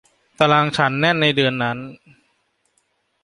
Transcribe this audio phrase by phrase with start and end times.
[0.39, 1.77] ตารางฉันแน่นในเดือนนั้น